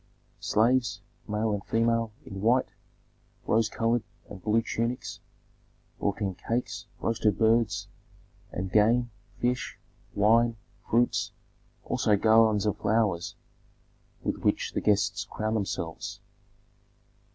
[0.39, 2.69] Slaves, male and female, in white,
[3.45, 5.19] rose colored, and blue tunics,
[5.99, 7.87] brought in cakes, roasted birds,
[8.51, 9.77] and game, fish,
[10.15, 10.55] wine,
[10.89, 11.33] fruits,
[11.83, 13.35] also garlands of flowers
[14.23, 16.19] with which the guests crowned themselves.